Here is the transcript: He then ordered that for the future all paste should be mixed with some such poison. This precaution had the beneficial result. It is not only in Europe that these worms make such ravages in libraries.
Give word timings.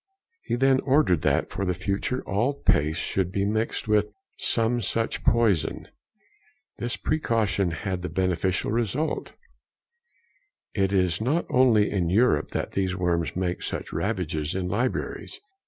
He 0.41 0.55
then 0.55 0.79
ordered 0.79 1.21
that 1.21 1.51
for 1.51 1.63
the 1.63 1.75
future 1.75 2.23
all 2.27 2.55
paste 2.55 2.99
should 3.03 3.31
be 3.31 3.45
mixed 3.45 3.87
with 3.87 4.07
some 4.39 4.81
such 4.81 5.23
poison. 5.23 5.89
This 6.79 6.97
precaution 6.97 7.69
had 7.69 8.01
the 8.01 8.09
beneficial 8.09 8.71
result. 8.71 9.33
It 10.73 10.91
is 10.91 11.21
not 11.21 11.45
only 11.51 11.91
in 11.91 12.09
Europe 12.09 12.49
that 12.49 12.71
these 12.71 12.95
worms 12.95 13.35
make 13.35 13.61
such 13.61 13.93
ravages 13.93 14.55
in 14.55 14.67
libraries. 14.67 15.39